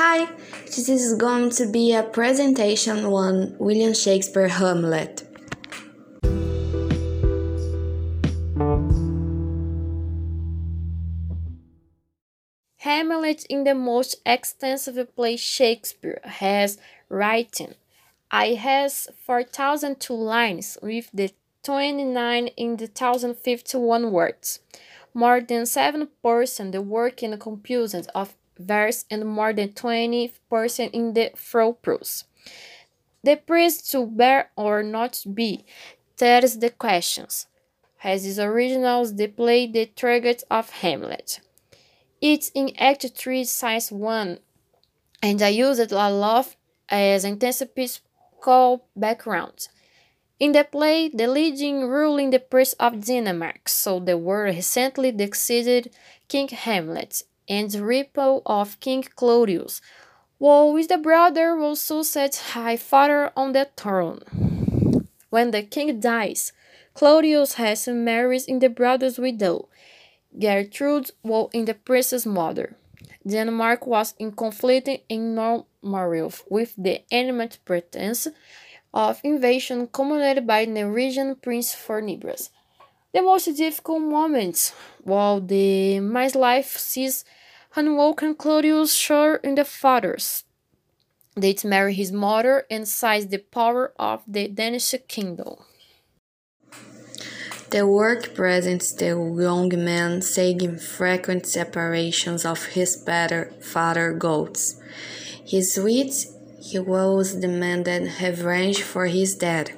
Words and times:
Hi, 0.00 0.28
this 0.64 0.88
is 0.88 1.14
going 1.14 1.50
to 1.58 1.66
be 1.66 1.92
a 1.92 2.04
presentation 2.04 3.04
on 3.04 3.56
William 3.58 3.92
Shakespeare 3.92 4.46
Hamlet. 4.46 5.24
Hamlet 12.76 13.44
in 13.50 13.64
the 13.64 13.74
most 13.74 14.22
extensive 14.24 15.16
play 15.16 15.36
Shakespeare 15.36 16.20
has 16.22 16.78
written. 17.08 17.74
I 18.30 18.54
has 18.54 19.08
4,002 19.26 20.14
lines 20.14 20.78
with 20.80 21.10
the 21.12 21.32
29 21.64 22.46
in 22.56 22.76
the 22.76 22.86
1,051 22.86 24.12
words. 24.12 24.60
More 25.12 25.40
than 25.40 25.62
7% 25.62 26.70
the 26.70 26.82
work 26.82 27.24
in 27.24 27.32
the 27.32 27.36
composition 27.36 28.06
of 28.14 28.37
verse 28.58 29.04
and 29.10 29.24
more 29.24 29.52
than 29.52 29.70
20% 29.70 30.90
in 30.92 31.14
the 31.14 31.30
prose. 31.82 32.24
The 33.22 33.36
priest 33.36 33.90
to 33.92 34.06
bear 34.06 34.50
or 34.56 34.82
not 34.82 35.24
be, 35.34 35.64
is 36.44 36.58
the 36.58 36.70
questions. 36.70 37.46
Has 37.98 38.24
his 38.24 38.38
originals 38.38 39.16
the 39.16 39.26
play 39.26 39.66
The 39.66 39.86
target 39.86 40.44
of 40.50 40.70
Hamlet. 40.70 41.40
It's 42.20 42.50
in 42.50 42.72
Act 42.78 43.06
3, 43.14 43.44
Size 43.44 43.92
1, 43.92 44.38
and 45.22 45.42
I 45.42 45.48
use 45.48 45.78
it 45.78 45.92
a 45.92 46.10
lot 46.10 46.54
as 46.88 47.24
called 48.40 48.80
background. 48.96 49.68
In 50.38 50.52
the 50.52 50.62
play, 50.62 51.08
the 51.08 51.26
leading 51.26 51.88
ruling 51.88 52.30
the 52.30 52.38
prince 52.38 52.72
of 52.74 53.04
Denmark, 53.04 53.68
so 53.68 53.98
the 53.98 54.16
world 54.16 54.54
recently 54.54 55.16
succeeded 55.16 55.92
King 56.28 56.48
Hamlet 56.48 57.24
and 57.48 57.70
the 57.70 57.84
rival 57.84 58.42
of 58.46 58.80
King 58.80 59.04
Claudius, 59.16 59.80
who 60.38 60.76
is 60.76 60.88
the 60.88 60.98
brother 60.98 61.56
who 61.56 61.74
succeeds 61.74 62.52
high 62.52 62.76
father 62.76 63.32
on 63.36 63.52
the 63.52 63.68
throne. 63.76 64.20
When 65.30 65.50
the 65.50 65.62
king 65.62 66.00
dies, 66.00 66.52
Claudius 66.94 67.54
has 67.54 67.86
married 67.88 68.42
in 68.48 68.58
the 68.58 68.68
brother's 68.68 69.18
widow, 69.18 69.68
Gertrude 70.38 71.10
was 71.22 71.50
in 71.52 71.64
the 71.64 71.74
princess 71.74 72.26
mother. 72.26 72.76
Denmark 73.26 73.86
was 73.86 74.14
in 74.18 74.32
conflict 74.32 74.88
in 75.08 75.34
Normandy 75.34 76.34
with 76.48 76.74
the 76.76 77.02
enemy 77.10 77.48
pretense 77.64 78.28
of 78.94 79.20
invasion 79.24 79.88
commanded 79.88 80.46
by 80.46 80.64
Norwegian 80.64 81.36
Prince 81.36 81.74
Fortinbras. 81.74 82.50
The 83.14 83.22
most 83.22 83.46
difficult 83.56 84.02
moments, 84.02 84.74
while 85.02 85.40
the 85.40 86.00
my 86.00 86.28
life 86.34 86.76
sees 86.76 87.24
unwelcome 87.74 88.34
Claudius 88.34 88.92
shore 88.92 89.36
in 89.36 89.54
the 89.54 89.64
fathers. 89.64 90.44
They 91.34 91.56
marry 91.64 91.94
his 91.94 92.12
mother 92.12 92.66
and 92.70 92.86
seize 92.86 93.28
the 93.28 93.38
power 93.38 93.92
of 93.98 94.22
the 94.26 94.48
Danish 94.48 94.94
kingdom. 95.06 95.56
The 97.70 97.86
work 97.86 98.34
presents 98.34 98.92
the 98.92 99.08
young 99.08 99.68
man 99.84 100.22
seeking 100.22 100.78
frequent 100.78 101.46
separations 101.46 102.44
of 102.44 102.64
his 102.66 102.96
better 102.96 103.52
father 103.60 104.12
goats. 104.12 104.80
His 105.46 105.74
sweet 105.74 106.12
he 106.60 106.78
was 106.78 107.34
demanded 107.34 108.02
revenge 108.20 108.82
for 108.82 109.06
his 109.06 109.36
death, 109.36 109.70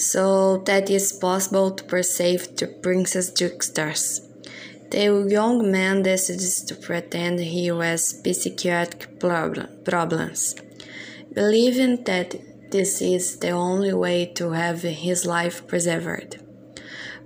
so 0.00 0.56
that 0.64 0.88
it 0.88 0.94
is 0.94 1.12
possible 1.12 1.70
to 1.70 1.84
perceive 1.84 2.56
the 2.56 2.66
Princess 2.66 3.30
Juxtas. 3.30 4.20
The 4.90 5.26
young 5.28 5.70
man 5.70 6.02
decides 6.02 6.64
to 6.64 6.74
pretend 6.74 7.38
he 7.40 7.66
has 7.66 8.20
psychiatric 8.24 9.20
problems, 9.20 10.54
believing 11.34 12.02
that 12.04 12.34
this 12.70 13.02
is 13.02 13.38
the 13.38 13.50
only 13.50 13.92
way 13.92 14.26
to 14.36 14.52
have 14.52 14.82
his 14.82 15.26
life 15.26 15.66
preserved. 15.68 16.38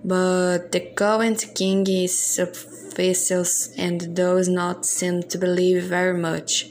But 0.04 0.72
the 0.72 0.80
current 0.80 1.54
king 1.54 1.86
is 1.86 2.18
suspicious 2.18 3.72
and 3.78 4.14
does 4.16 4.48
not 4.48 4.84
seem 4.84 5.22
to 5.22 5.38
believe 5.38 5.84
very 5.84 6.18
much. 6.18 6.66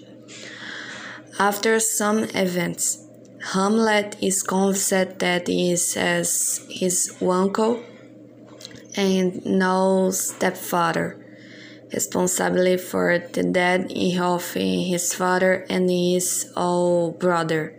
After 1.40 1.80
some 1.80 2.26
events, 2.36 3.03
Hamlet 3.52 4.16
is 4.22 4.42
convinced 4.42 5.20
that 5.20 5.48
he 5.48 5.74
is 5.74 5.98
as 5.98 6.62
his 6.70 7.14
uncle 7.22 7.84
and 8.96 9.46
no 9.46 10.12
stepfather, 10.12 11.18
responsible 11.94 12.78
for 12.78 13.20
the 13.20 13.44
death 13.44 13.92
of 14.18 14.54
his 14.54 15.14
father 15.14 15.66
and 15.70 15.90
his 15.90 16.54
old 16.56 17.20
brother. 17.20 17.76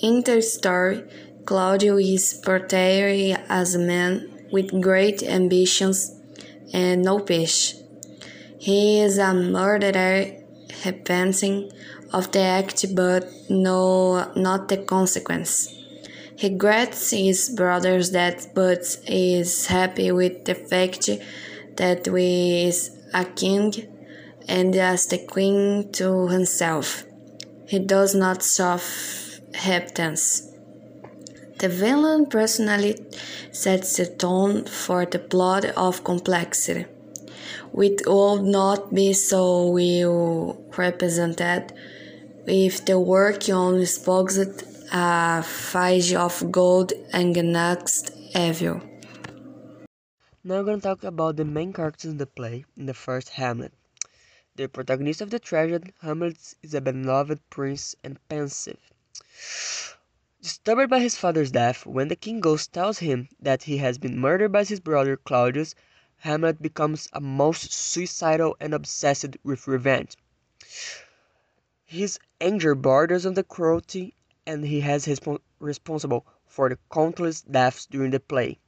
In 0.00 0.22
the 0.22 0.40
story, 0.40 1.04
Claudio 1.44 1.98
is 1.98 2.40
portrayed 2.42 3.38
as 3.50 3.74
a 3.74 3.78
man 3.78 4.46
with 4.50 4.80
great 4.80 5.22
ambitions 5.22 6.18
and 6.72 7.02
no 7.02 7.18
peace. 7.18 7.74
He 8.58 9.00
is 9.00 9.18
a 9.18 9.34
murderer 9.34 10.42
repenting 10.86 11.70
of 12.12 12.32
the 12.32 12.40
act 12.40 12.94
but 12.94 13.28
no 13.48 14.32
not 14.34 14.68
the 14.68 14.78
consequence. 14.78 15.68
He 16.36 16.48
regrets 16.48 17.10
his 17.10 17.50
brother's 17.50 18.10
death 18.10 18.54
but 18.54 18.98
is 19.06 19.66
happy 19.66 20.10
with 20.12 20.44
the 20.44 20.54
fact 20.54 21.08
that 21.76 22.06
he 22.06 22.66
is 22.66 22.90
a 23.14 23.24
king 23.24 23.72
and 24.48 24.74
as 24.74 25.06
the 25.06 25.18
queen 25.18 25.92
to 25.92 26.28
himself. 26.28 27.04
He 27.66 27.78
does 27.78 28.14
not 28.14 28.42
suffer 28.42 29.22
repentance. 29.54 30.48
The 31.58 31.68
villain 31.68 32.26
personally 32.26 32.96
sets 33.52 33.96
the 33.96 34.06
tone 34.06 34.64
for 34.64 35.06
the 35.06 35.18
plot 35.18 35.64
of 35.76 36.04
complexity, 36.04 36.86
It 37.74 38.02
would 38.06 38.42
not 38.42 38.92
be 38.92 39.12
so 39.12 39.70
well 39.70 40.60
represented 40.76 41.72
if 42.46 42.84
the 42.84 42.98
work 42.98 43.48
only 43.48 43.86
spoke 43.86 44.30
a 44.92 45.42
fight 45.42 46.12
of 46.12 46.50
gold 46.50 46.92
and 47.12 47.34
next 47.52 48.10
evil. 48.34 48.80
Now 50.44 50.58
I'm 50.58 50.64
going 50.64 50.80
to 50.80 50.82
talk 50.82 51.04
about 51.04 51.36
the 51.36 51.44
main 51.44 51.72
characters 51.72 52.10
in 52.10 52.18
the 52.18 52.26
play 52.26 52.64
in 52.76 52.86
the 52.86 52.94
first 52.94 53.28
Hamlet. 53.28 53.72
The 54.56 54.68
protagonist 54.68 55.20
of 55.20 55.30
the 55.30 55.38
tragedy, 55.38 55.92
Hamlet, 56.00 56.54
is 56.62 56.74
a 56.74 56.80
beloved 56.80 57.38
prince 57.48 57.94
and 58.02 58.18
pensive. 58.28 58.78
Disturbed 60.42 60.90
by 60.90 60.98
his 60.98 61.16
father's 61.16 61.52
death, 61.52 61.86
when 61.86 62.08
the 62.08 62.16
king 62.16 62.40
ghost 62.40 62.72
tells 62.72 62.98
him 62.98 63.28
that 63.40 63.62
he 63.62 63.78
has 63.78 63.98
been 63.98 64.18
murdered 64.18 64.50
by 64.50 64.64
his 64.64 64.80
brother 64.80 65.16
Claudius, 65.16 65.76
Hamlet 66.16 66.60
becomes 66.60 67.08
a 67.12 67.20
most 67.20 67.72
suicidal 67.72 68.56
and 68.60 68.74
obsessed 68.74 69.36
with 69.44 69.68
revenge. 69.68 70.16
His 71.92 72.18
anger 72.40 72.74
borders 72.74 73.26
on 73.26 73.34
the 73.34 73.44
cruelty, 73.44 74.14
and 74.46 74.64
he 74.64 74.80
has 74.80 75.04
his 75.04 75.20
responsible 75.58 76.24
for 76.46 76.70
the 76.70 76.78
countless 76.90 77.42
deaths 77.42 77.84
during 77.84 78.12
the 78.12 78.18
play. 78.18 78.58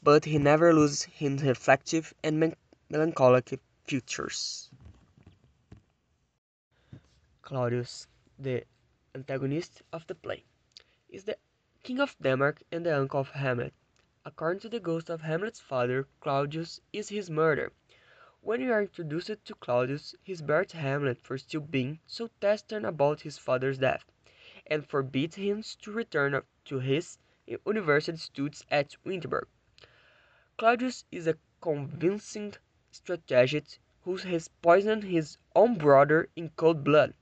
But 0.00 0.26
he 0.26 0.38
never 0.38 0.72
loses 0.72 1.02
his 1.02 1.42
reflective 1.42 2.14
and 2.22 2.54
melancholic 2.88 3.58
features. 3.84 4.70
Claudius, 7.42 8.06
the 8.38 8.62
antagonist 9.12 9.82
of 9.92 10.06
the 10.06 10.14
play 10.14 10.44
is 11.08 11.24
the 11.24 11.36
King 11.82 11.98
of 11.98 12.14
Denmark 12.22 12.62
and 12.70 12.86
the 12.86 12.96
uncle 12.96 13.18
of 13.18 13.30
Hamlet. 13.30 13.74
According 14.24 14.60
to 14.60 14.68
the 14.68 14.78
ghost 14.78 15.10
of 15.10 15.22
Hamlet's 15.22 15.58
father, 15.58 16.06
Claudius 16.20 16.80
is 16.92 17.08
his 17.08 17.28
murderer. 17.28 17.72
When 18.44 18.60
we 18.60 18.72
are 18.72 18.82
introduced 18.82 19.30
to 19.44 19.54
Claudius, 19.54 20.16
he 20.24 20.34
bears 20.34 20.72
Hamlet 20.72 21.22
for 21.22 21.38
still 21.38 21.60
being 21.60 22.00
so 22.08 22.28
taciturn 22.40 22.84
about 22.84 23.20
his 23.20 23.38
father's 23.38 23.78
death, 23.78 24.04
and 24.66 24.84
forbids 24.84 25.36
him 25.36 25.62
to 25.62 25.92
return 25.92 26.42
to 26.64 26.80
his 26.80 27.18
university 27.46 28.16
studies 28.18 28.64
at 28.68 28.96
Wittenberg. 29.04 29.46
Claudius 30.58 31.04
is 31.12 31.28
a 31.28 31.38
convincing 31.60 32.54
strategist 32.90 33.78
who 34.02 34.16
has 34.16 34.48
poisoned 34.48 35.04
his 35.04 35.38
own 35.54 35.76
brother 35.78 36.28
in 36.34 36.48
cold 36.56 36.82
blood. 36.82 37.14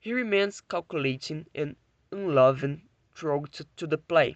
He 0.00 0.12
remains 0.12 0.60
calculating 0.60 1.46
and 1.54 1.76
unloving 2.10 2.88
throughout 3.14 3.60
to 3.76 3.86
the 3.86 3.98
play, 3.98 4.34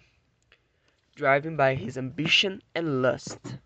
driven 1.15 1.57
by 1.57 1.75
his 1.75 1.97
ambition 1.97 2.61
and 2.73 3.01
lust. 3.01 3.57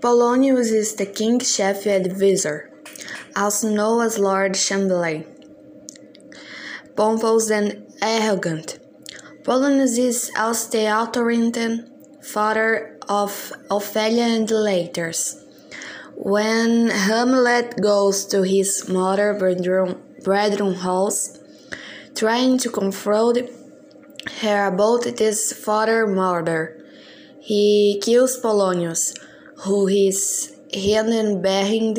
Polonius 0.00 0.72
is 0.72 0.94
the 0.94 1.06
king's 1.06 1.56
chief 1.56 1.86
advisor, 1.86 2.70
also 3.34 3.70
known 3.70 4.04
as 4.04 4.18
Lord 4.18 4.54
Chamberlain. 4.54 5.24
Pompous 6.94 7.50
and 7.50 7.86
arrogant. 8.02 8.78
Polonius 9.42 9.96
is 9.96 10.30
also 10.36 10.70
the 10.70 10.86
authoritative 11.00 11.88
father 12.22 12.98
of 13.08 13.52
Ophelia 13.70 14.24
and 14.24 14.46
the 14.46 14.56
Laertes. 14.56 15.42
When 16.14 16.90
Hamlet 16.90 17.80
goes 17.80 18.26
to 18.26 18.42
his 18.42 18.88
mother 18.90 19.32
bedroom, 19.32 20.02
bedroom 20.22 20.74
house, 20.74 21.38
trying 22.14 22.58
to 22.58 22.68
confront 22.68 23.38
her 24.42 24.66
about 24.66 25.04
his 25.04 25.52
father 25.54 26.06
murder, 26.06 26.84
he 27.40 27.98
kills 28.04 28.38
Polonius, 28.38 29.14
who 29.58 29.88
is 29.88 30.56
hidden 30.72 31.42
behind 31.42 31.98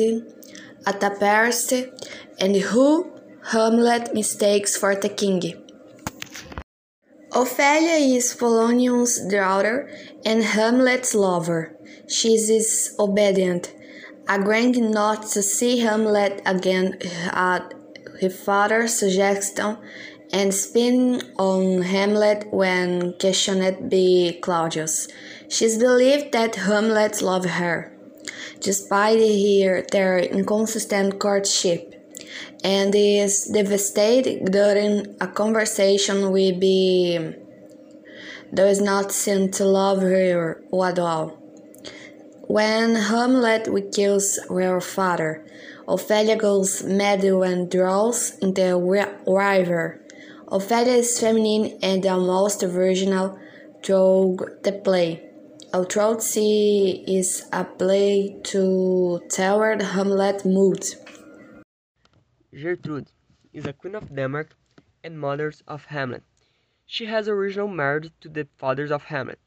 At 0.86 1.02
a 1.02 1.10
tapestry 1.10 1.92
and 2.40 2.56
who 2.56 3.10
Hamlet 3.52 4.14
mistakes 4.14 4.76
for 4.76 4.94
the 4.94 5.08
king. 5.08 5.42
Ophelia 7.32 8.16
is 8.16 8.34
Polonius' 8.34 9.20
daughter 9.28 9.90
and 10.24 10.42
Hamlet's 10.42 11.14
lover. 11.14 11.76
She 12.08 12.34
is 12.34 12.94
obedient, 12.98 13.74
agreeing 14.28 14.90
not 14.90 15.26
to 15.32 15.42
see 15.42 15.80
Hamlet 15.80 16.40
again 16.46 16.98
at 17.32 17.74
her 18.20 18.30
father's 18.30 18.94
suggestion 18.94 19.76
and 20.32 20.52
spinning 20.54 21.22
on 21.38 21.82
Hamlet 21.82 22.46
when 22.50 23.14
questioned 23.20 23.90
by 23.90 24.38
Claudius. 24.40 25.08
She 25.48 25.64
is 25.64 25.78
believed 25.78 26.32
that 26.32 26.56
Hamlet 26.56 27.22
loved 27.22 27.48
her, 27.48 27.90
despite 28.60 29.18
their 29.90 30.18
inconsistent 30.18 31.18
courtship, 31.18 31.94
and 32.62 32.94
is 32.94 33.44
devastated 33.44 34.52
during 34.52 35.16
a 35.20 35.26
conversation 35.26 36.30
with 36.32 36.60
be 36.60 37.34
does 38.52 38.80
not 38.80 39.12
seem 39.12 39.50
to 39.52 39.64
love 39.64 40.00
her 40.02 40.62
at 40.84 40.98
all. 40.98 41.28
When 42.42 42.94
Hamlet 42.94 43.68
kills 43.92 44.38
her 44.48 44.80
father, 44.80 45.46
Ophelia 45.86 46.36
goes 46.36 46.82
mad 46.82 47.24
and 47.24 47.70
draws 47.70 48.38
in 48.38 48.54
the 48.54 48.76
river. 48.76 50.00
Ophelia 50.48 50.94
is 50.94 51.18
feminine 51.18 51.78
and 51.82 52.06
almost 52.06 52.62
virginal 52.62 53.38
through 53.82 54.38
the 54.62 54.72
play. 54.72 55.27
She 55.70 57.04
is 57.06 57.46
a 57.52 57.62
play 57.62 58.40
to 58.44 59.20
toward 59.30 59.82
Hamlet 59.82 60.46
mood. 60.46 60.82
Gertrude 62.50 63.12
is 63.52 63.66
a 63.66 63.74
queen 63.74 63.94
of 63.94 64.14
Denmark 64.16 64.56
and 65.04 65.20
mother 65.20 65.52
of 65.66 65.84
Hamlet. 65.84 66.22
She 66.86 67.04
has 67.04 67.28
originally 67.28 67.74
married 67.74 68.12
to 68.22 68.30
the 68.30 68.48
father 68.56 68.90
of 68.90 69.04
Hamlet, 69.04 69.38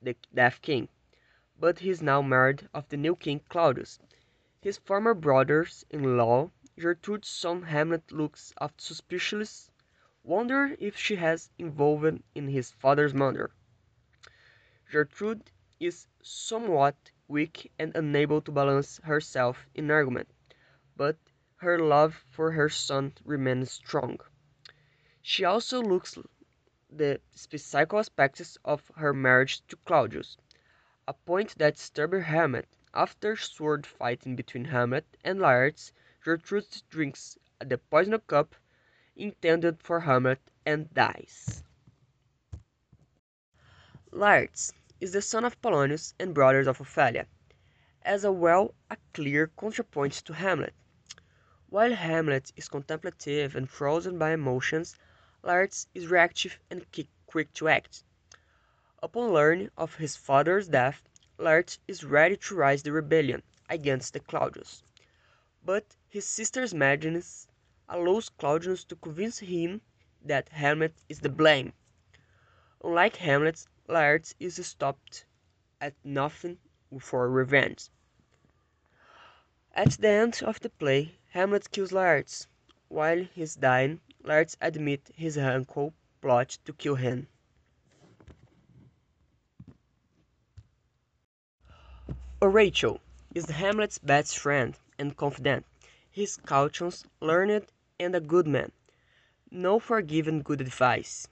the 0.00 0.16
Deaf 0.34 0.62
King, 0.62 0.88
but 1.60 1.80
he 1.80 1.90
is 1.90 2.00
now 2.00 2.22
married 2.22 2.66
of 2.72 2.88
the 2.88 2.96
new 2.96 3.14
king 3.14 3.42
Claudius. 3.50 3.98
His 4.62 4.78
former 4.78 5.12
brothers-in-law 5.12 6.50
Gertrude's 6.80 7.28
son 7.28 7.64
Hamlet 7.64 8.10
looks 8.10 8.54
of 8.56 8.72
suspiciously, 8.78 9.70
wonder 10.24 10.74
if 10.80 10.96
she 10.96 11.16
has 11.16 11.50
involved 11.58 12.22
in 12.34 12.48
his 12.48 12.70
father's 12.70 13.12
murder. 13.12 13.50
Gertrude 14.90 15.50
is 15.80 16.06
somewhat 16.22 17.10
weak 17.28 17.70
and 17.78 17.94
unable 17.96 18.40
to 18.40 18.50
balance 18.52 18.98
herself 19.04 19.66
in 19.74 19.90
argument, 19.90 20.28
but 20.96 21.16
her 21.56 21.78
love 21.78 22.24
for 22.30 22.52
her 22.52 22.68
son 22.68 23.12
remains 23.24 23.70
strong. 23.70 24.18
She 25.22 25.44
also 25.44 25.82
looks 25.82 26.18
the 26.90 27.20
psychical 27.34 27.98
aspects 27.98 28.56
of 28.64 28.90
her 28.96 29.12
marriage 29.12 29.60
to 29.68 29.76
Claudius, 29.84 30.36
a 31.06 31.12
point 31.12 31.56
that 31.58 31.74
disturbed 31.74 32.22
Hamlet. 32.24 32.68
After 32.94 33.36
sword 33.36 33.86
fighting 33.86 34.34
between 34.34 34.64
Hamlet 34.64 35.04
and 35.22 35.38
Laertes, 35.38 35.92
Gertrude 36.24 36.82
drinks 36.88 37.36
the 37.60 37.76
poisoned 37.76 38.26
cup 38.26 38.54
intended 39.14 39.82
for 39.82 40.00
Hamlet 40.00 40.40
and 40.64 40.92
dies. 40.94 41.62
Laertes 44.10 44.72
is 45.00 45.12
the 45.12 45.22
son 45.22 45.44
of 45.44 45.60
Polonius 45.62 46.14
and 46.18 46.34
brother 46.34 46.60
of 46.68 46.80
Ophelia, 46.80 47.26
as 48.02 48.24
a 48.24 48.32
well 48.32 48.74
a 48.90 48.96
clear 49.12 49.50
counterpoint 49.58 50.12
to 50.12 50.32
Hamlet. 50.32 50.74
While 51.68 51.94
Hamlet 51.94 52.52
is 52.56 52.68
contemplative 52.68 53.54
and 53.54 53.68
frozen 53.70 54.18
by 54.18 54.32
emotions, 54.32 54.96
Laertes 55.42 55.86
is 55.94 56.08
reactive 56.08 56.58
and 56.70 56.84
quick 57.26 57.52
to 57.54 57.68
act. 57.68 58.02
Upon 59.02 59.32
learning 59.32 59.70
of 59.76 59.94
his 59.96 60.16
father's 60.16 60.68
death, 60.68 61.02
Laertes 61.38 61.78
is 61.86 62.02
ready 62.02 62.36
to 62.36 62.56
rise 62.56 62.82
the 62.82 62.90
rebellion 62.90 63.42
against 63.68 64.14
the 64.14 64.20
Claudius. 64.20 64.82
But 65.64 65.84
his 66.08 66.26
sister's 66.26 66.74
madness 66.74 67.46
allows 67.88 68.30
Claudius 68.30 68.82
to 68.84 68.96
convince 68.96 69.38
him 69.38 69.80
that 70.24 70.48
Hamlet 70.48 70.94
is 71.08 71.20
the 71.20 71.28
blame. 71.28 71.72
Unlike 72.82 73.16
Hamlet, 73.16 73.66
Laertes 73.88 74.34
is 74.38 74.64
stopped 74.66 75.24
at 75.80 75.94
nothing 76.04 76.58
for 77.00 77.30
revenge. 77.30 77.88
At 79.72 79.92
the 79.92 80.08
end 80.08 80.42
of 80.44 80.60
the 80.60 80.68
play, 80.68 81.14
Hamlet 81.30 81.70
kills 81.70 81.90
Laertes. 81.90 82.48
While 82.88 83.24
he's 83.24 83.54
dying, 83.54 84.00
Laertes 84.22 84.56
admits 84.60 85.10
his 85.14 85.38
uncle 85.38 85.94
plot 86.20 86.58
to 86.66 86.72
kill 86.74 86.96
him. 86.96 87.28
Horatio 92.42 93.00
is 93.34 93.48
Hamlet's 93.48 93.98
best 93.98 94.38
friend 94.38 94.76
and 94.98 95.16
confidant. 95.16 95.64
He 96.10 96.24
is 96.24 96.36
cautious, 96.36 97.04
learned, 97.20 97.66
and 97.98 98.14
a 98.14 98.20
good 98.20 98.46
man, 98.46 98.70
known 99.50 99.80
for 99.80 100.02
giving 100.02 100.42
good 100.42 100.60
advice. 100.60 101.26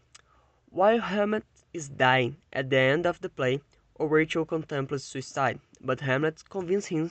While 0.70 1.00
Hamlet 1.00 1.44
is 1.76 1.90
dying 1.90 2.34
at 2.54 2.70
the 2.70 2.78
end 2.78 3.04
of 3.04 3.20
the 3.20 3.28
play, 3.28 3.60
Horatio 3.98 4.46
contemplates 4.46 5.04
suicide, 5.04 5.60
but 5.78 6.00
Hamlet 6.00 6.42
convinces 6.48 6.88
him 6.88 7.10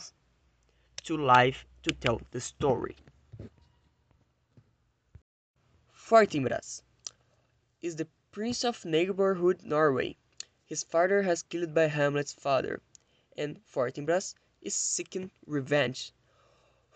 to 1.04 1.16
live 1.16 1.64
to 1.84 1.92
tell 1.94 2.20
the 2.32 2.42
story. 2.42 2.96
Fortinbras 5.96 6.82
is 7.84 7.96
the 7.96 8.08
prince 8.32 8.64
of 8.66 8.84
neighborhood 8.86 9.62
Norway. 9.64 10.18
His 10.66 10.84
father 10.84 11.22
has 11.22 11.44
killed 11.44 11.76
by 11.76 11.86
Hamlet's 11.86 12.34
father, 12.34 12.82
and 13.38 13.60
Fortinbras 13.72 14.34
is 14.64 14.74
seeking 14.74 15.30
revenge. 15.46 16.12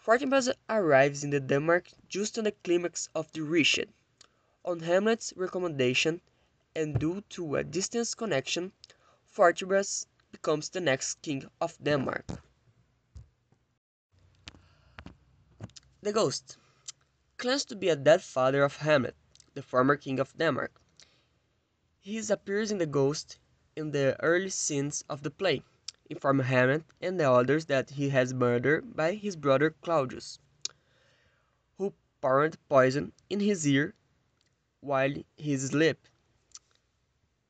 Fortinbras 0.04 0.52
arrives 0.68 1.24
in 1.24 1.30
the 1.30 1.40
Denmark 1.40 1.90
just 2.08 2.36
on 2.40 2.46
the 2.46 2.52
climax 2.64 3.10
of 3.14 3.32
the 3.34 3.42
Richard. 3.42 3.90
On 4.66 4.80
Hamlet's 4.80 5.34
recommendation, 5.36 6.20
and 6.80 6.98
due 6.98 7.20
to 7.28 7.58
a 7.58 7.64
distance 7.64 8.16
connection, 8.16 8.72
Fortinbras 9.26 10.06
becomes 10.32 10.70
the 10.70 10.80
next 10.80 11.22
king 11.22 11.44
of 11.60 11.78
Denmark. 11.84 12.26
The 16.02 16.14
Ghost 16.14 16.58
claims 17.38 17.66
to 17.66 17.76
be 17.76 17.90
a 17.90 17.98
dead 17.98 18.22
father 18.22 18.64
of 18.64 18.78
Hamlet, 18.78 19.18
the 19.56 19.62
former 19.62 19.98
king 19.98 20.22
of 20.22 20.38
Denmark. 20.38 20.72
He 22.00 22.18
appears 22.30 22.72
in 22.72 22.78
The 22.78 22.86
Ghost 22.86 23.40
in 23.76 23.92
the 23.92 24.16
early 24.22 24.50
scenes 24.50 25.04
of 25.10 25.24
the 25.24 25.32
play, 25.32 25.64
informing 26.10 26.46
Hamlet 26.46 26.86
and 27.02 27.20
the 27.20 27.30
others 27.30 27.66
that 27.66 27.90
he 27.90 28.08
has 28.10 28.34
murdered 28.34 28.96
by 28.96 29.16
his 29.16 29.36
brother 29.36 29.72
Claudius, 29.82 30.40
who 31.78 31.94
poured 32.22 32.58
poison 32.70 33.12
in 33.30 33.42
his 33.42 33.68
ear 33.68 33.96
while 34.80 35.14
he 35.36 35.54
asleep. 35.54 35.98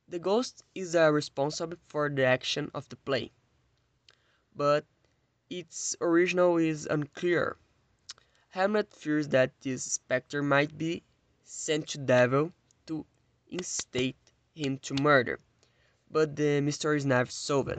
The 0.10 0.18
ghost 0.18 0.64
is 0.74 0.96
uh, 0.96 1.12
responsible 1.12 1.78
for 1.86 2.10
the 2.10 2.26
action 2.26 2.72
of 2.74 2.90
the 2.90 2.96
play, 2.96 3.32
but 4.56 4.84
its 5.52 5.96
original 6.02 6.58
is 6.58 6.88
unclear. 6.88 7.58
Hamlet 8.50 8.92
fears 8.92 9.28
that 9.28 9.62
this 9.62 9.84
spectre 9.84 10.42
might 10.42 10.80
be 10.80 11.04
sent 11.44 11.90
to 11.90 12.00
devil 12.00 12.54
to 12.88 13.06
instate 13.52 14.18
him 14.56 14.80
to 14.80 14.96
murder, 14.96 15.40
but 16.10 16.36
the 16.36 16.60
mystery 16.60 16.98
is 16.98 17.06
never 17.06 17.30
solved. 17.30 17.78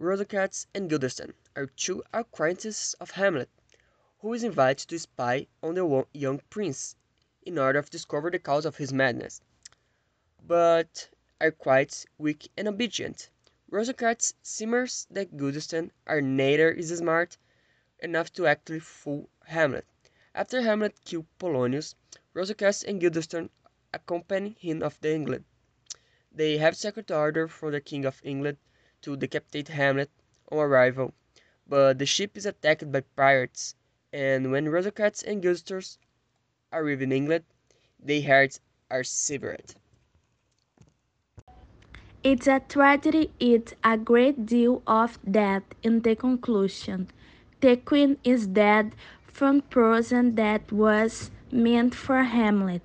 Rosencrantz 0.00 0.66
and 0.74 0.90
Guildenstern 0.90 1.34
are 1.54 1.66
two 1.66 2.02
acquaintances 2.12 2.96
of 2.98 3.12
Hamlet, 3.12 3.48
who 4.18 4.32
is 4.32 4.42
invited 4.42 4.88
to 4.88 4.98
spy 4.98 5.46
on 5.62 5.76
the 5.76 6.04
young 6.12 6.40
prince 6.50 6.96
in 7.48 7.58
order 7.58 7.80
to 7.80 7.90
discover 7.90 8.30
the 8.30 8.38
cause 8.38 8.66
of 8.66 8.76
his 8.76 8.92
madness, 8.92 9.40
but 10.46 11.08
are 11.40 11.50
quite 11.50 12.04
weak 12.18 12.50
and 12.58 12.68
obedient. 12.68 13.30
Rosencrantz 13.70 14.34
simmers 14.42 15.06
that 15.10 15.34
Guildenstern 15.34 15.90
are 16.06 16.20
neither 16.20 16.70
is 16.70 16.94
smart 16.94 17.38
enough 18.00 18.30
to 18.34 18.46
actually 18.46 18.80
fool 18.80 19.30
Hamlet. 19.46 19.86
After 20.34 20.60
Hamlet 20.60 21.02
kills 21.06 21.24
Polonius, 21.38 21.94
Rosencrantz 22.34 22.82
and 22.82 23.00
Guildenstern 23.00 23.48
accompany 23.94 24.50
him 24.60 24.82
of 24.82 25.00
the 25.00 25.14
England. 25.14 25.46
They 26.30 26.58
have 26.58 26.76
secret 26.76 27.10
order 27.10 27.48
from 27.48 27.72
the 27.72 27.80
King 27.80 28.04
of 28.04 28.20
England 28.22 28.58
to 29.00 29.16
decapitate 29.16 29.68
Hamlet 29.68 30.10
on 30.52 30.58
arrival, 30.58 31.14
but 31.66 31.98
the 31.98 32.04
ship 32.04 32.36
is 32.36 32.44
attacked 32.44 32.92
by 32.92 33.00
pirates, 33.00 33.74
and 34.12 34.52
when 34.52 34.68
Rosencrantz 34.68 35.22
and 35.22 35.40
Gilchrist 35.40 35.98
arrive 36.72 37.02
in 37.02 37.12
England, 37.12 37.44
their 37.98 38.22
hearts 38.22 38.60
are 38.90 39.04
severed. 39.04 39.74
It's 42.22 42.46
a 42.46 42.60
tragedy, 42.60 43.30
it's 43.38 43.74
a 43.84 43.96
great 43.96 44.46
deal 44.46 44.82
of 44.86 45.18
death 45.30 45.62
in 45.82 46.02
the 46.02 46.16
conclusion. 46.16 47.08
The 47.60 47.76
queen 47.76 48.18
is 48.24 48.46
dead 48.46 48.94
from 49.26 49.62
poison 49.62 50.34
that 50.34 50.70
was 50.72 51.30
meant 51.52 51.94
for 51.94 52.22
Hamlet. 52.22 52.82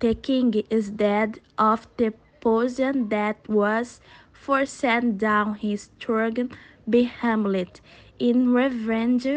The 0.00 0.14
king 0.14 0.54
is 0.70 0.90
dead 0.90 1.40
of 1.58 1.86
the 1.98 2.14
poison 2.40 3.08
that 3.10 3.48
was 3.48 4.00
forced 4.32 4.82
down 5.18 5.54
his 5.56 5.90
throat 6.00 6.38
by 6.86 7.02
Hamlet 7.02 7.80
in 8.18 8.52
revenge 8.52 9.28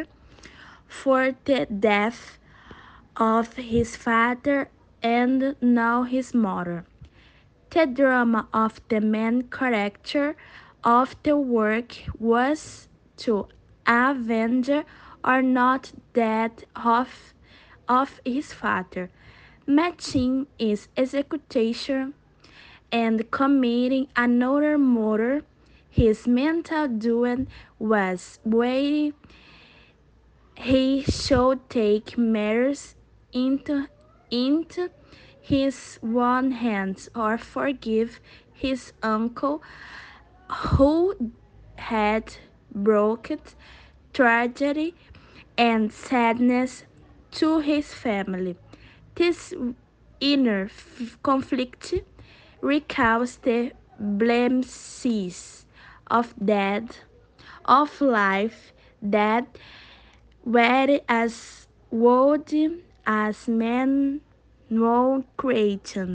for 0.87 1.35
the 1.45 1.65
death 1.65 2.39
of 3.17 3.53
his 3.53 3.95
father 3.95 4.69
and 5.01 5.55
now 5.61 6.03
his 6.03 6.33
mother. 6.33 6.85
The 7.69 7.85
drama 7.85 8.47
of 8.53 8.81
the 8.89 9.01
main 9.01 9.43
character 9.43 10.35
of 10.83 11.15
the 11.23 11.37
work 11.37 11.95
was 12.19 12.87
to 13.17 13.47
avenge 13.85 14.69
or 15.23 15.41
not 15.41 15.91
death 16.13 16.63
of, 16.75 17.33
of 17.87 18.19
his 18.25 18.53
father, 18.53 19.09
matching 19.65 20.47
his 20.59 20.87
execution 20.97 22.13
and 22.91 23.29
committing 23.31 24.07
another 24.15 24.77
murder. 24.77 25.43
His 25.89 26.27
mental 26.27 26.87
doom 26.87 27.47
was 27.79 28.39
waiting. 28.43 29.13
He 30.55 31.03
should 31.03 31.69
take 31.69 32.17
matters 32.17 32.95
into, 33.33 33.87
into 34.31 34.89
his 35.41 35.97
one 36.01 36.51
hand 36.51 37.09
or 37.15 37.37
forgive 37.37 38.19
his 38.53 38.93
uncle 39.01 39.61
who 40.49 41.31
had 41.75 42.35
brought 42.73 43.29
tragedy 44.13 44.95
and 45.57 45.91
sadness 45.91 46.85
to 47.31 47.59
his 47.59 47.93
family. 47.93 48.55
This 49.15 49.53
inner 50.19 50.69
conflict 51.21 51.93
recalls 52.61 53.37
the 53.37 53.73
blemishes 53.99 55.65
of 56.07 56.33
death, 56.43 56.99
of 57.65 57.99
life 58.01 58.73
that 59.01 59.57
were 60.45 60.99
as 61.07 61.67
would 61.91 62.51
as 63.05 63.47
men 63.47 64.21
no 64.69 65.23
creation. 65.37 66.11